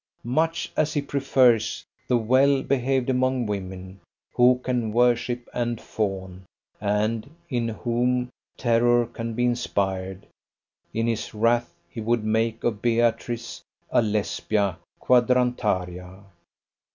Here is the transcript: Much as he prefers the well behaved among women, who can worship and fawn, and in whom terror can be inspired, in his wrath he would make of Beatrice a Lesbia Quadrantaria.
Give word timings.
Much 0.25 0.71
as 0.75 0.95
he 0.95 0.99
prefers 1.03 1.85
the 2.07 2.17
well 2.17 2.63
behaved 2.63 3.07
among 3.07 3.45
women, 3.45 3.99
who 4.33 4.57
can 4.63 4.91
worship 4.91 5.47
and 5.53 5.79
fawn, 5.79 6.43
and 6.81 7.29
in 7.51 7.67
whom 7.69 8.27
terror 8.57 9.05
can 9.05 9.35
be 9.35 9.45
inspired, 9.45 10.25
in 10.91 11.05
his 11.05 11.35
wrath 11.35 11.71
he 11.87 12.01
would 12.01 12.23
make 12.23 12.63
of 12.63 12.81
Beatrice 12.81 13.61
a 13.91 14.01
Lesbia 14.01 14.79
Quadrantaria. 14.99 16.23